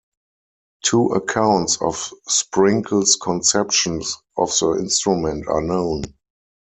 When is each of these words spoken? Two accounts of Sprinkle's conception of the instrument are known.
Two 0.83 1.09
accounts 1.09 1.79
of 1.79 2.11
Sprinkle's 2.27 3.15
conception 3.17 4.01
of 4.35 4.49
the 4.59 4.77
instrument 4.79 5.47
are 5.47 5.61
known. 5.61 6.01